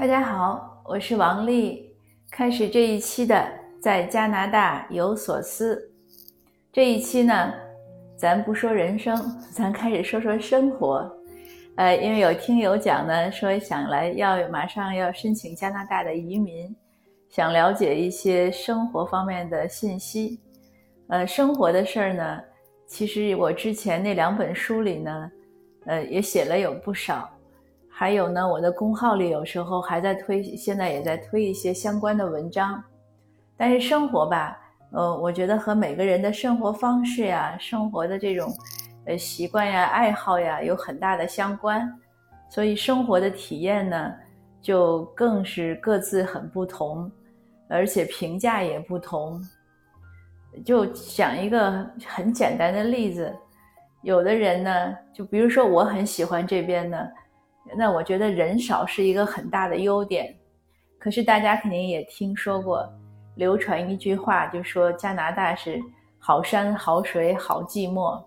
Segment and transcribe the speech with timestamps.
[0.00, 1.94] 大家好，我是王丽。
[2.30, 3.46] 开始这一期的
[3.82, 5.92] 在加拿大有所思。
[6.72, 7.52] 这一期呢，
[8.16, 9.14] 咱不说人生，
[9.52, 11.06] 咱开始说说生活。
[11.76, 16.74] 呃，因为有听友讲呢，说想来要马上要申请加拿大的移民，
[17.28, 20.40] 想了解一些生活方面的信息。
[21.08, 22.40] 呃，生活的事儿呢，
[22.86, 25.30] 其实我之前那两本书里呢，
[25.84, 27.28] 呃，也写了有不少。
[28.00, 32.82] 还有呢，我的公号里有时候还在推，现在也在推一些相关的文章。
[33.58, 34.58] 但是生活吧，
[34.92, 38.50] 呃，我觉得和每个人的生活方式呀、生活的这种
[39.04, 41.92] 呃习惯呀、爱好呀有很大的相关，
[42.48, 44.14] 所以生活的体验呢，
[44.62, 47.12] 就更是各自很不同，
[47.68, 49.38] 而且评价也不同。
[50.64, 53.30] 就讲一个很简单的例子，
[54.00, 57.12] 有的人呢，就比如说我很喜欢这边的。
[57.76, 60.34] 那我觉得人少是一个很大的优点，
[60.98, 62.88] 可是大家肯定也听说过，
[63.36, 65.80] 流传一句话，就说加拿大是
[66.18, 68.22] 好山好水好寂寞，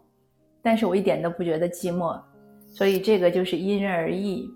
[0.62, 2.20] 但是我一点都不觉得寂寞，
[2.68, 4.50] 所以这个就是因人而异。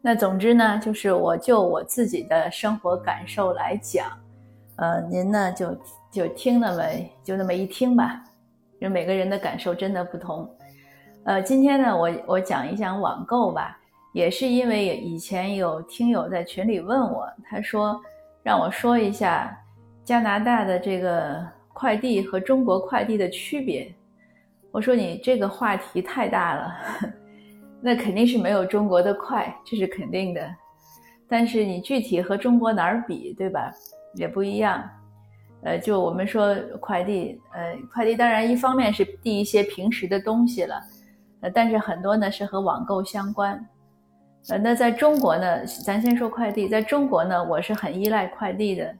[0.00, 4.06] 那总之呢，就是我就我自己的生活感受来讲，
[4.76, 5.76] 呃，您呢就
[6.12, 6.82] 就听那么
[7.24, 8.22] 就那么一听吧，
[8.78, 10.48] 因为每个人的感受真的不同。
[11.26, 13.76] 呃，今天呢，我我讲一讲网购吧，
[14.12, 18.00] 也是因为以前有听友在群里问我，他说
[18.44, 19.52] 让我说一下
[20.04, 23.92] 加拿大的这个快递和中国快递的区别。
[24.70, 26.72] 我说你这个话题太大了，
[27.82, 30.48] 那肯定是没有中国的快，这是肯定的。
[31.28, 33.72] 但是你具体和中国哪儿比，对吧？
[34.14, 34.88] 也不一样。
[35.64, 40.80] 呃，就我们说快递，呃，快递当然一方面是递一些平时的东西了。
[41.42, 43.62] 呃，但是很多呢是和网购相关，
[44.48, 48.94] 呃，那在中国呢，咱先说快递，在中国呢，我是很依赖快递的，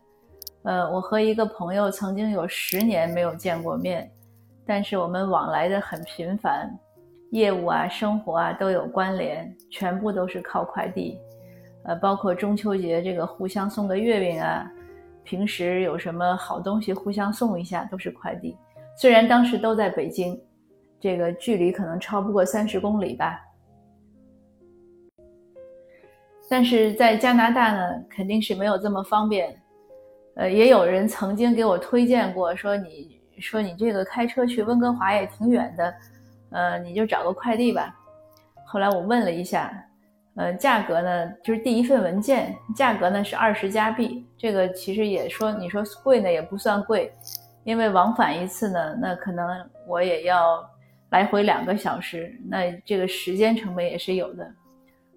[0.65, 4.11] 呃，我和一个朋友曾经有十年没有见过面，
[4.67, 6.71] 但是我们往来的很频繁，
[7.31, 11.19] 业务啊、生活啊都有关联，全部都是靠快递，
[11.85, 14.71] 呃，包括中秋节这个互相送个月饼啊，
[15.25, 18.55] 平时有什么好东西互相送一下都是快递，
[18.99, 20.39] 虽然当时都在北京。
[21.07, 23.41] 这个距离可能超不过三十公里吧，
[26.51, 29.57] 但是在加拿大呢，肯定是没有这么方便。
[30.35, 35.95] 呃，也有人曾经给我推荐过，说你说你这个开车去温哥华也挺远的，
[36.51, 37.95] 呃，你就找个快递吧。
[38.67, 39.73] 后来我问了一下，
[40.35, 47.13] 呃，价格呢，就是第一份文件价格呢是二十加币，这个其实也说你说贵呢也不算贵，
[47.63, 49.47] 因为往返一次呢，那可能
[49.87, 50.69] 我也要。
[51.11, 54.51] 来回两个小时，那这个时间成本也是有的。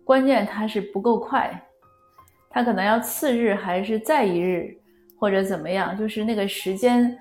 [0.03, 1.51] 关键它是不够快，
[2.49, 4.75] 它可能要次日还是再一日，
[5.19, 7.17] 或者怎么样，就是那个时间。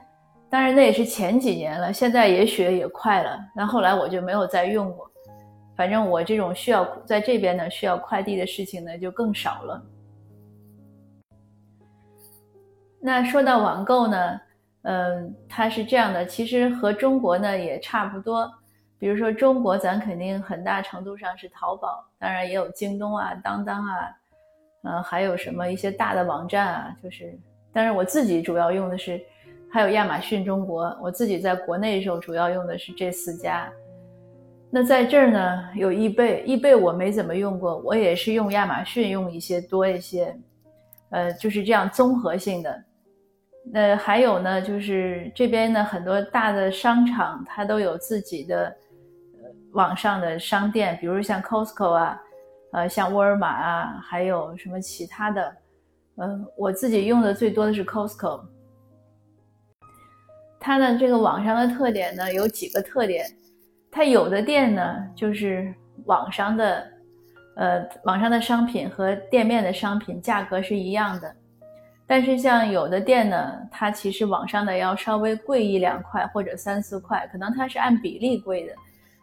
[0.50, 3.38] 当然那也是前几年了，现在也许也快了。
[3.54, 5.10] 那后来我就没有再用过。
[5.76, 9.82] 反正我这种需要在这边呢需要快递的事情呢就更少了。
[13.00, 14.40] 那说到网购呢？
[14.82, 18.50] 嗯，它是这样的，其实和中国呢也差不多。
[18.98, 24.16] 比如说中国，咱肯定很大程度上是淘宝，当然也有京东啊、当当啊，
[24.82, 27.38] 嗯，还有什么一些大的网站啊，就是。
[27.72, 29.20] 但是我自己主要用的是，
[29.70, 30.98] 还有亚马逊中国。
[31.00, 33.70] 我自己在国内的时候主要用的是这四家。
[34.70, 40.36] 那在这儿呢有易贝，易贝我没怎么用过，我也是用亚马逊用一些多一些，
[41.10, 42.84] 呃，就是这样综合性的。
[43.70, 48.74] 那还有呢，就是这边呢很多大的商场，它都有自己的
[49.78, 52.20] 网上的商店，比如像 Costco 啊，
[52.72, 55.56] 呃像沃尔玛啊，还有什么其他的，
[56.16, 58.40] 嗯，我自己用的最多的是 Costco。
[60.58, 63.24] 它的这个网上的特点呢有几个特点，
[63.88, 65.72] 它有的店呢就是
[66.06, 66.84] 网上的，
[67.54, 71.32] 呃网上的商品和店面的商品价格是一样的。
[72.04, 78.74] 但是像有的店呢，它其实网上的要稍微贵一两块或者三四块，可能它是按比例贵的，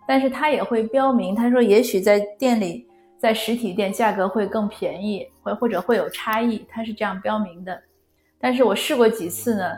[0.08, 2.88] 但是它也会标明，他说也许在店里，
[3.18, 7.82] 在实体店价格会更便宜，会或者会有差异，它是这样标明的。
[8.40, 9.72] 但是我试过几次呢，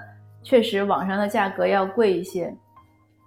[0.43, 2.53] 确实网上的价格要贵一些，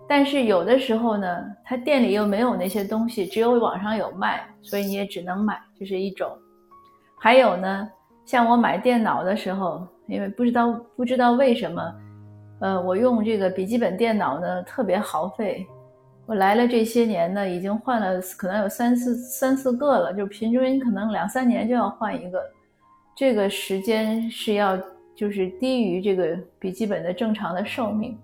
[0.09, 6.31] 但是有的时候呢，他店里又没有那些东西，只有网上有卖，所以你也只能买，这是一种。
[7.19, 7.89] 还有呢。
[8.27, 11.95] 像我买电脑的时候，因为不知道不知道为什么，
[12.61, 15.67] 呃，我用这个笔记本电脑呢特别耗费，
[16.31, 22.41] 我来了这些年呢，已经换了可能有三四三四个了，就平均可能两三年就要换一个，
[23.17, 24.79] 这个时间是要
[25.13, 28.17] 就是低于这个笔记本的正常的寿命。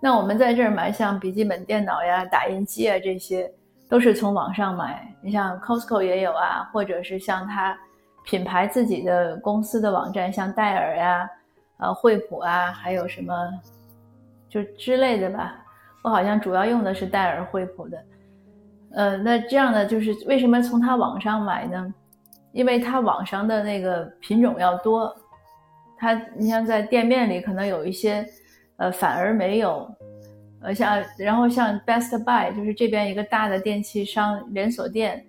[0.00, 3.52] 那我们在这儿买像笔记本电脑呀、打印机啊，这些
[3.86, 5.14] 都是从网上买。
[5.20, 7.78] 你像 Costco 也有啊，或者是像它
[8.24, 11.28] 品牌自己的公司的网站，像戴尔呀、
[11.76, 13.34] 呃惠普啊，还有什么。
[14.50, 15.64] 就之类的吧，
[16.02, 18.04] 我好像主要用的是戴尔、惠普的，
[18.94, 21.94] 呃，那这样呢，就是为什么从他网上买呢？
[22.52, 25.14] 因为他网上的那个品种要多，
[25.96, 28.26] 他你像在店面里可能有一些，
[28.78, 29.88] 呃，反而没有，
[30.62, 35.24] 呃，像然后像 Best Buy 就是这边一个大的电器商连锁店，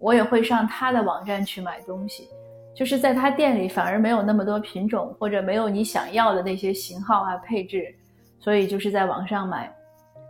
[0.00, 2.28] 我也会上他的网站去买东西，
[2.74, 7.94] 就是在他店里反而没有那么多品种，或者没有你想要的那些型号啊配置。
[8.44, 9.74] 所以就是在网上买，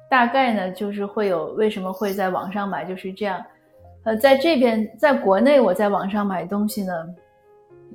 [0.09, 3.45] 大概呢就是会有为什么会在网上买就是这样，
[4.05, 6.93] 呃，在这边在国内我在网上买东西呢，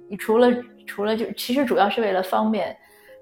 [0.09, 0.49] 你除了
[0.85, 2.75] 除了就其实主要是为了方便，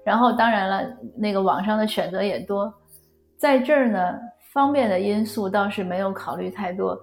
[0.04, 2.74] 然后当然了那个网上的选择也多，
[3.36, 4.18] 在这儿呢
[4.52, 7.00] 方便的因素倒是没有考虑太多，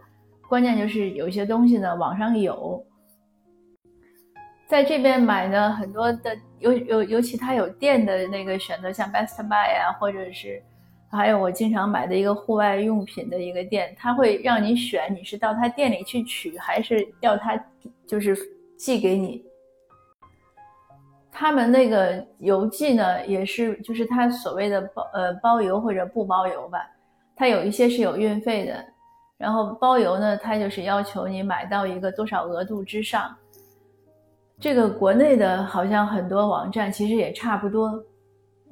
[0.50, 2.86] 关键就是有些东西呢网上有。
[4.68, 10.60] 在这边买呢，很多的尤尤尤其它有店的那个选择，像 Best Buy 啊，或者是
[11.12, 17.56] 还有我经常买的一个户外用品的一个店，它会让你选，你是到他店里去取，还是要他
[18.08, 18.36] 就是
[18.80, 19.46] 寄给你。
[21.32, 26.80] 他们那个邮寄呢，也是就是他所谓的包呃包邮或者不包邮吧，
[27.36, 28.84] 它有一些是有运费的，
[29.38, 33.36] 然后包邮呢，它就是要求你买到一个多少额度之上。
[34.60, 37.88] 这个国内的好像很多网站其实也差不多，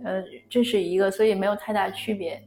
[0.03, 2.41] 呃，这是一个，所以没有太大区别。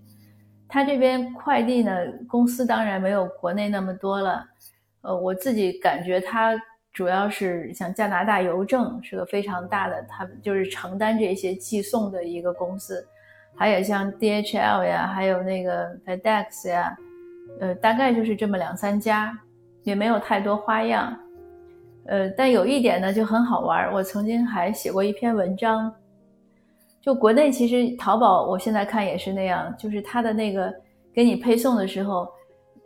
[0.68, 1.92] 他这边快递呢，
[2.28, 4.44] 公司当然没有国内那么多了，
[5.02, 6.60] 呃，我自己感觉它
[6.92, 13.06] 主要是像加拿大邮政是个非常大的，它就是承担这些寄送的一个公司，
[13.54, 16.96] 还有像 DHL 呀，还有那个 FedEx 呀，
[17.60, 19.38] 呃，大概就是这么两三家，
[19.84, 21.16] 也没有太多花样。
[22.08, 25.92] 呃，但有一点呢就很好玩，我曾经还写过一篇文章。
[27.00, 30.72] 就国内其实淘宝，我现在看也是那样，就是它的那个
[31.12, 32.28] 给你配送的时候，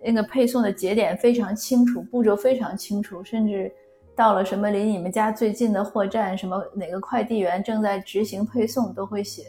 [0.03, 3.73] 那个配送的节点非常清楚，步骤非常清楚，甚至
[4.15, 9.45] 到了什么离你们家最近的货站，什么哪个快递员正在执行配送都会写。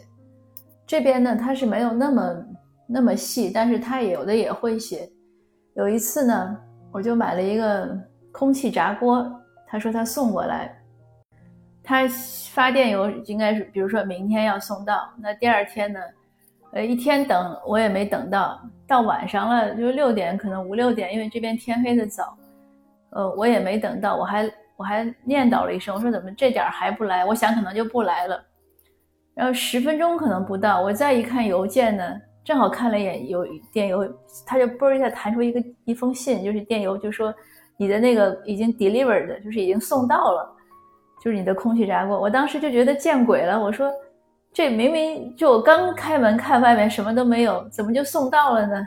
[0.86, 2.46] 这边呢，它是没有那么
[2.86, 5.06] 那么细，但是它有的也会写。
[5.74, 6.56] 有一次呢，
[6.90, 7.94] 我就买了一个
[8.30, 9.30] 空气炸锅。
[9.72, 10.70] 他说他送过来，
[11.82, 12.06] 他
[12.50, 15.98] 发电邮应该是，比如说明天要送到，那第二天呢，
[16.72, 22.36] 呃，一天等我也没等到，到晚上了就六点，可能五六点，因为这边天黑的早，
[23.12, 27.24] 呃，我也没等到，我还我还念叨了一声，我说怎么这点还不来？
[27.24, 28.44] 我想可能就不来了，
[29.32, 33.42] 然后十分钟可能不到，我再一看邮件呢，正好看了一眼邮
[33.72, 34.06] 电邮，
[34.44, 37.34] 他就啵一下弹出一个一封信，就是电邮，就说。
[37.76, 40.56] 你的那个已经 delivered，就是已经送到了，
[41.20, 42.20] 就是你的空气炸锅。
[42.20, 43.90] 我当时就觉得见鬼了，我说
[44.52, 48.86] 这明明就我刚开门看外面什么都没有，怎么就送到了呢？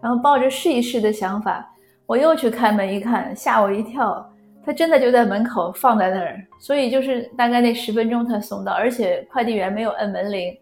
[0.00, 1.68] 然后抱着试一试的想法，
[2.06, 4.30] 我又去开门一看，吓我一跳，
[4.64, 6.38] 他真的就在门口放在那儿。
[6.60, 10.56] 所以就是大概那十分钟他送到，而且快递员没有摁门铃，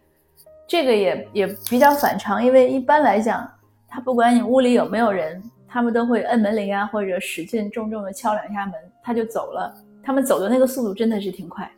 [0.67, 3.47] 这个也也比较反常，因为一般来讲，
[3.89, 5.43] 他不管你屋里有没有人。
[5.77, 9.75] 他们都会摁门铃啊，或者使劲重重的敲两下门，他就走了。
[10.03, 11.71] 他们走的那个速度真的是挺快。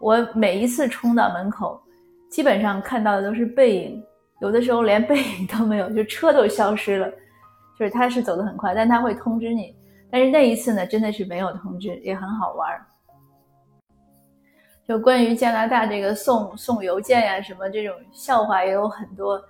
[0.00, 1.82] 我每一次冲到门口，
[2.30, 4.00] 基本上看到的都是背影，
[4.40, 7.10] 有的时候连背影都没有，就车都消失了。
[7.76, 9.74] 就是他是走得很快，但他会通知你。
[10.08, 12.80] 但是那一次呢，真的是没有通知，也很好玩。
[14.86, 19.42] 就关于加拿大这个送送邮件呀什么这种笑话也有很多。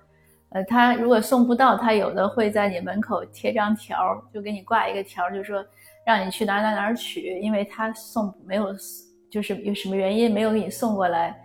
[0.49, 5.63] 呃，他如果送不到，他有的会在你门口贴张条，就给你挂一个条，就说
[6.05, 8.67] 让你去哪哪哪取，因为他送没有，
[9.29, 11.35] 就是有什么原因没有给你送过来。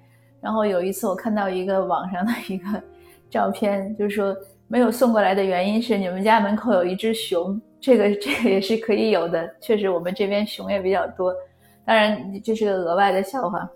[0.41, 2.81] 然后有一次我看到一个网上的一个
[3.29, 4.37] 照片，就是说
[4.69, 11.35] 没有送过来的原因是你们家门口有一只熊，这个这个也是可以有的，确实我们这边熊也比较多。
[11.85, 13.69] 当然这是个额外的笑话，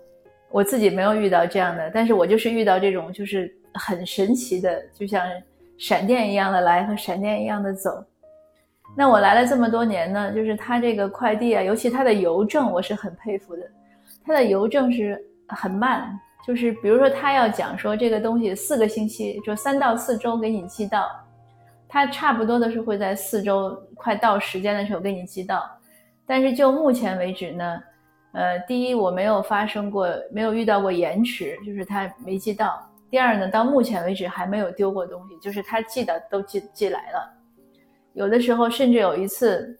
[0.51, 3.53] 我自己没有遇到这样的，但是我就是遇到这种就是。
[3.77, 5.23] 很神奇的，就像
[5.77, 8.03] 闪电一样的来和闪电一样的走。
[8.95, 13.61] 那我来了这么多年呢，就是他这个快递啊，尤其他的邮政，我是很佩服的。
[14.25, 21.07] 他的邮政是很慢，就是比如说他要讲说这个东西四个星期，就三到四周给你寄到，
[21.87, 25.69] 他差不多的是会在四周快到时间的时候给你寄到。
[26.25, 27.79] 但是就目前为止呢，
[28.33, 32.81] 呃，第一我没有发生过，没有遇到过延迟，就是他没寄到。
[33.09, 37.33] 第二呢，到目前为止还没有丢过东西，就是他寄的都寄寄来了。
[38.13, 39.79] 有的时候甚至有一次。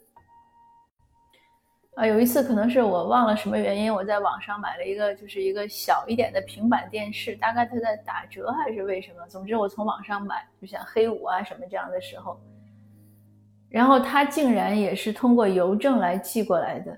[1.95, 9.25] 啊，有一次可能是我忘了什么原因，我在网上买了一个，就是一个小一点的平板电视，大概它在打折还是为什么？
[9.27, 12.39] 总之我从网上买，就像黑五啊什么这样的时候，
[13.67, 16.95] 然后他竟然也是通过邮政来寄过来的，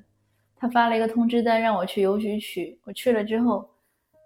[0.58, 3.70] 他发了一个通知单让我去邮局取，我去了之后，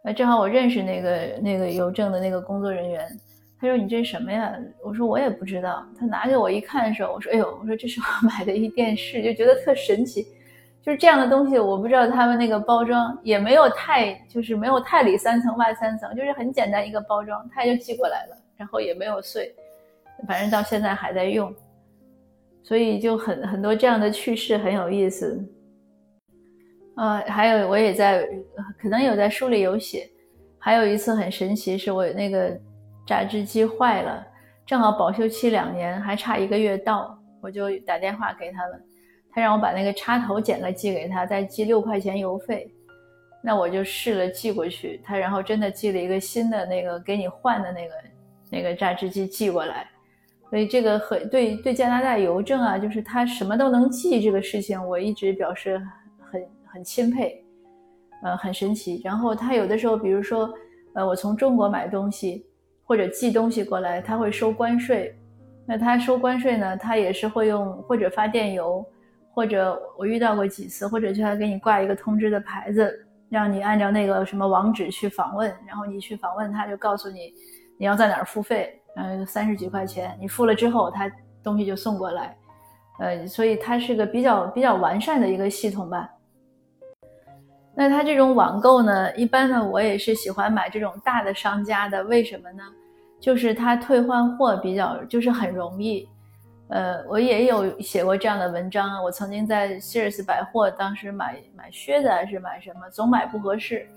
[0.04, 3.08] 呃，正好我认识那个那个邮政的那个工作人员，
[3.60, 4.54] 他说你这什么呀？
[4.84, 5.86] 我说我也不知道。
[5.98, 10.28] 他拿给我一看的时候，我说哎呦，我说这是我买的一电视，就觉得特神奇。
[10.82, 19.56] 就是这样的东西，我不知道他们那个包装也没有太，就是没有太里三层外三层，就是很简单一个包装，他就寄过来了，然后也没有碎，
[20.28, 21.56] 反正到现在还在用，
[22.62, 25.42] 所以就很很多这样的趣事很有意思。
[26.96, 28.24] 呃，还有我也在，
[28.80, 30.10] 可能有在书里有写，
[30.60, 32.56] 还有一次很神奇，是我那个
[33.06, 34.26] 榨汁机坏了，
[34.66, 38.82] 正好保修期两年，还差一个月到，我就打电话给他们。
[39.36, 42.72] 他让我把那个插头剪了寄给他，再寄六块钱邮费，
[43.42, 45.02] 那我就试了寄过去。
[45.04, 47.94] 他然后真的寄了一个新的那个给你换的那个
[48.52, 49.88] 那个榨汁机寄过来，
[50.52, 55.82] 所以这个很对对加拿大邮政啊，就是他什么都能寄这个事情，我一直表示
[56.74, 57.46] 很钦佩，
[58.24, 59.00] 呃，很神奇。
[59.04, 60.52] 然后他有的时候，比如说
[60.94, 62.46] 呃，我从中国买东西
[62.84, 65.16] 或者寄东西过来，他会收关税，
[65.68, 68.84] 那他收关税呢，他也是会用或者发电邮。
[69.36, 77.34] 或者我遇到过几次，或者就要给你挂一个通知的牌子，让你按照那个什么网址去访问，然后你去访问，他就告诉你
[77.80, 81.12] 你要在哪儿付费，嗯，三十几块钱，你付了之后，他
[81.44, 82.38] 东西就送过来，
[83.00, 86.08] 呃，所以它是个比较比较完善的一个系统吧。
[87.76, 92.64] 那它这种网购呢，一般呢，我也是喜欢买这种大的商家的，为什么呢？
[93.20, 96.08] 就是它退换货比较就是很容易。
[96.70, 99.04] 呃，我也有写过这样的文章。
[99.04, 103.88] 我曾经在 Sears 百货，当时买买靴子还是买什么，总买不合适。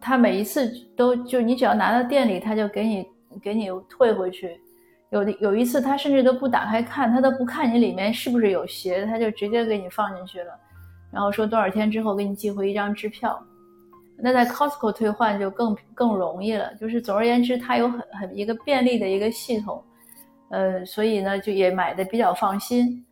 [0.00, 3.06] 他每一次都就你只要拿到店里，他就给你
[3.42, 4.60] 给你退回去。
[5.10, 10.58] 有的有一次他甚至都不打开看，他都不看你里面是不是有鞋，他就直接给你放进去了，
[11.12, 13.38] 然后说多少天之后给你寄回一张支票。
[14.16, 16.74] 那在 Costco 退换就更更容易了。
[16.76, 19.82] 就是总而言之，它有很很一个便利的一个系统。
[20.50, 23.04] 呃，所以呢，就也买的比较放心。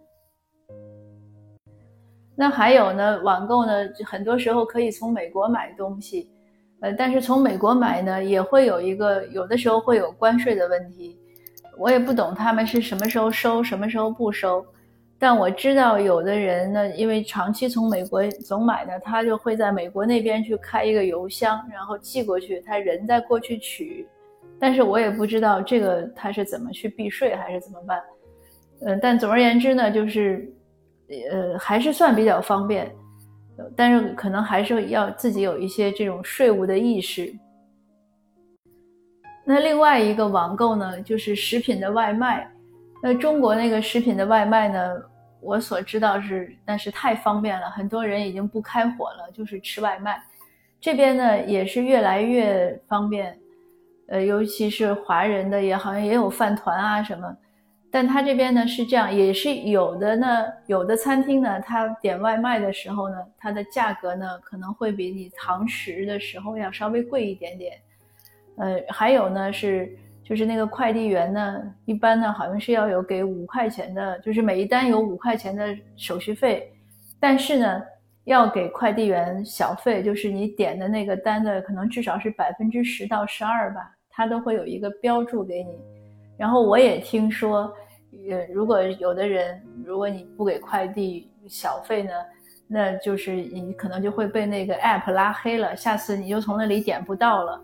[2.37, 3.73] 那还有呢，网购呢，
[4.04, 6.30] 很多时候可以从美国买东西，
[6.80, 11.19] 呃，但是从美国买呢，也会有一个，有的时候会有关税的问题。
[11.76, 14.64] 我也不懂他们是什么时候收，什么时候不收。
[15.23, 24.09] 但我知道有的人呢，因为长期从美国总买呢，他就会在美国那边去开一个邮箱，然后寄过去，他人再过去取。
[24.59, 28.03] 但是我也不知道这个他是怎么去避税还是怎么办，
[28.81, 30.50] 嗯，但总而言之呢，就是，
[31.31, 32.91] 呃，还是算比较方便，
[33.77, 37.31] 但是可能还是要自己有一些这种税务的意识。
[39.45, 42.50] 那另外一个网购呢，就是食品的外卖。
[43.02, 44.97] 那中国那个食品的外卖呢，
[45.40, 50.23] 我所知道是，但是太方便了，很多人已经不开火了，就是吃外卖。
[50.80, 53.38] 这边呢也是越来越方便。
[54.09, 57.37] 呃，尤其是华人的也好像也有饭团啊什么，
[57.92, 60.47] 但他这边呢是这样，也是有的呢。
[60.66, 67.78] 有的餐厅呢，他点外卖的时候呢，它的价格呢可能会比你堂食的时候要稍微贵一点点。
[68.57, 69.97] 呃，还有呢是，
[70.31, 76.73] 就是那个快递员呢，一般呢好像是要有给五块钱的，就是每一单有五块钱的手续费，
[77.19, 77.83] 但是呢
[78.27, 83.91] 要给快递员小费，就是你点的那个单的可能至少是百分之十到十二吧。
[84.09, 85.77] 他都会有一个标注给你，
[86.39, 87.63] 然后我也听说，
[88.31, 92.13] 呃，如果有的人，如果你不给快递小费呢，
[92.69, 97.61] 那就是你可能就会被那个 app 拉黑了，下次你就从那里点不到了。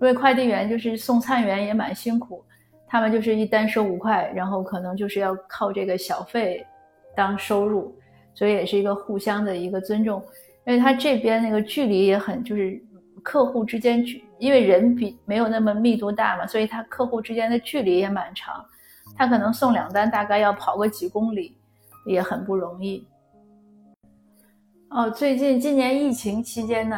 [0.00, 2.44] 因为快递员就是送餐员也蛮辛苦，
[2.86, 6.64] 他们就是一单收五块，然后可能就是要靠这个小费
[7.16, 7.94] 当收入，
[8.34, 10.22] 所以也是一个互相的一个尊重。
[10.66, 12.80] 因为他这边那个距离也很，就是
[13.22, 14.24] 客户之间距。
[14.38, 18.64] 因为人比没有那么密度大嘛，所以他客户之间的距离也蛮长，
[19.16, 21.56] 他可能送两单大概要跑个几公里，
[22.06, 23.04] 也很不容易。
[24.90, 26.96] 哦，最近今年疫情期间呢，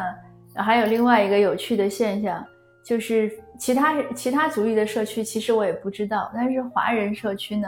[0.55, 2.45] 还有另外一个有趣的现象，
[2.83, 7.67] 就是其他其他族裔的社区，其实我也不知道，但是华人社区呢，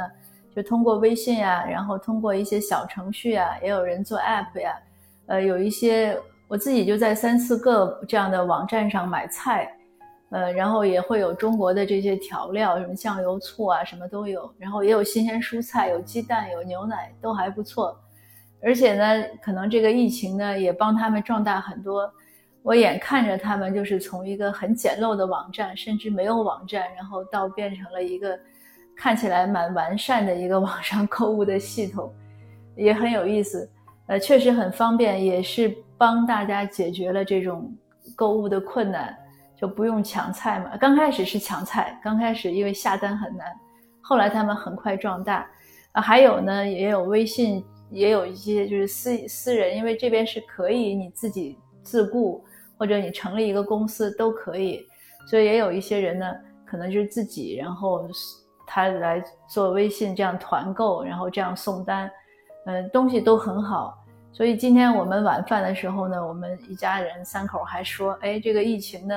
[0.55, 4.77] 就通过微信呀，然后通过一些小程序啊，也有人做 app 呀，
[5.27, 6.17] 呃，有一些
[6.47, 9.71] 我自己就在三四个这样的网站上买菜。
[10.29, 14.51] 呃，然后也会有中国的这些调料，什么酱油、醋啊，什么都有。
[14.57, 17.95] 然后也有新鲜蔬菜，有鸡蛋，有牛奶，都还不错。
[18.59, 22.11] 而且呢，可能这个疫情呢，也帮他们壮大很多。
[22.63, 28.39] 我眼看着他们就是从一个很简陋的网站，甚至没有网站，然后到变成了一个
[28.95, 32.11] 看起来蛮完善的一个 网上购物的系统，
[32.75, 33.69] 也很有意思。
[34.07, 37.71] 呃，确实很方便，也是帮大家解决了这种
[38.15, 39.15] 购物的困难。
[39.55, 40.75] 就不用抢菜嘛。
[40.75, 43.47] 刚开始是抢菜，刚开始因为下单很难，
[44.01, 45.47] 后来他们很快壮大。
[45.93, 52.43] 啊，还有呢，也有微信，也有一些就是私私人，因为这边是可以你自己自雇，
[52.77, 54.85] 或者你成立一个公司都可以。
[55.27, 56.33] 所以也有一些人呢，
[56.65, 58.07] 可能就是自己，然后
[58.67, 62.11] 他来做微信这样团购，然后这样送单，
[62.65, 63.97] 嗯，东西都很好。
[64.31, 69.15] 所以今天我们晚饭的时候呢，我们一家人三口还说，哎，这个疫情呢。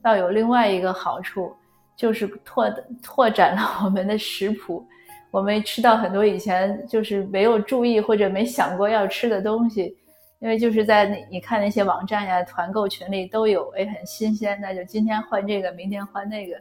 [0.00, 1.52] 倒有另外一个好处，
[1.96, 2.70] 就是拓
[3.02, 4.86] 拓展了我们的食谱，
[5.32, 9.96] 我们吃到很多以前就是没有注意或者没想过要吃的东西，
[10.40, 16.56] 因为就是在那你看那些网站呀、团购群里都有，哎，很新鲜，那就今天换这个，明天换那个，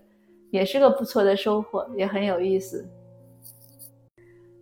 [0.49, 2.87] 也是个不错的收获，也很有意思。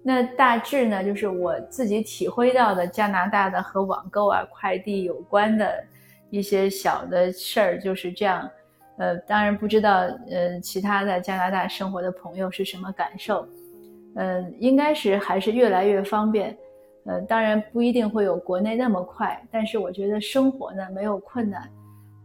[0.03, 5.83] 那大致呢，就是我自己体会到的加拿大的和网购啊、快递有关的
[6.29, 8.49] 一些小的事儿，就是这样。
[8.97, 13.47] 呃，当然不知道，呃，其他在加拿大生活的朋友是什么感受？
[14.15, 16.55] 呃，应该是还是越来越方便，
[17.05, 21.61] 呃，当然不一定会有国内那么快，但是我觉得生活呢没有困难，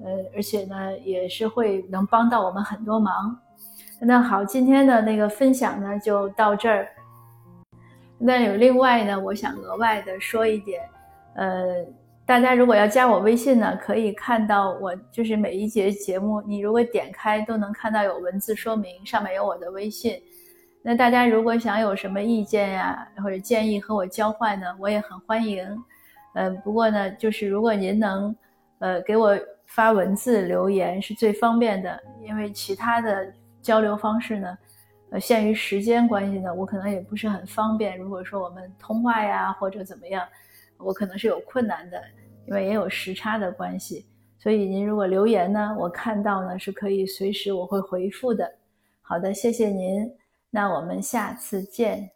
[0.05, 3.39] 呃，而且呢也是会能帮到我们很多忙。
[4.01, 6.89] 那好，今天的那个分享呢就到这儿。
[8.19, 10.83] 那有另外呢，我想额外的说一点，
[11.35, 11.85] 呃。
[12.27, 20.15] 大家如果要加我微信呢，可以看到我就是每一节节目，你如果点开都能看到有文字说明，上面有我的微信。
[20.83, 25.67] 那大家如果想有什么意见呀或者建议和我交换呢，我也很欢迎。
[26.35, 28.35] 呃，不过呢，就是如果您能，
[28.79, 34.59] 呃，给我发文字留言是最方便的，因为其他的交流方式呢，
[35.11, 37.99] 呃，限于时间关系呢，我可能也不是很方便。
[37.99, 40.27] 如果说我们通话呀或者怎么样，
[40.79, 42.01] 我可能是有困难的。
[42.47, 44.07] 因为也有时差的关系，
[44.39, 48.51] 所以您如果留言呢，我看到呢是可以随时我会回复的。
[49.03, 50.11] 好的，谢谢您，
[50.51, 52.11] 那我们下次见。